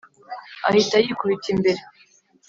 [0.69, 1.81] Ahita yikubita imbere